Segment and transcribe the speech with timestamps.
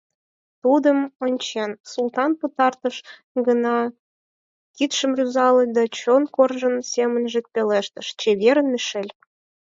[0.61, 2.95] Тудым ончен, Султан пытартыш
[3.45, 3.77] гана
[4.75, 9.13] кидшым рӱзале да чон коржын семынже пелештыш: «Чеверын, Мишель!»